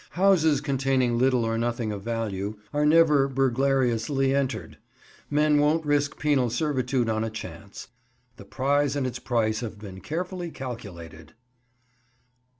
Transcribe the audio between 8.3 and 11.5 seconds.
the prize and its price have been carefully calculated.